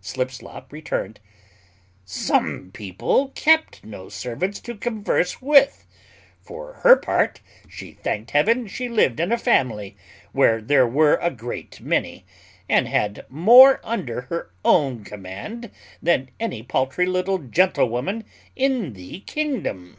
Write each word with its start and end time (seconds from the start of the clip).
Slipslop 0.00 0.70
returned, 0.70 1.18
"Some 2.04 2.70
people 2.72 3.30
kept 3.30 3.82
no 3.84 4.08
servants 4.08 4.60
to 4.60 4.76
converse 4.76 5.42
with; 5.42 5.88
for 6.40 6.74
her 6.84 6.94
part, 6.94 7.40
she 7.68 7.90
thanked 7.94 8.30
Heaven 8.30 8.68
she 8.68 8.88
lived 8.88 9.18
in 9.18 9.32
a 9.32 9.36
family 9.36 9.96
where 10.30 10.60
there 10.62 10.86
were 10.86 11.16
a 11.16 11.32
great 11.32 11.80
many, 11.80 12.24
and 12.68 12.86
had 12.86 13.26
more 13.28 13.80
under 13.82 14.20
her 14.30 14.52
own 14.64 15.02
command 15.02 15.72
than 16.00 16.30
any 16.38 16.62
paultry 16.62 17.06
little 17.06 17.38
gentlewoman 17.38 18.22
in 18.54 18.92
the 18.92 19.18
kingdom." 19.26 19.96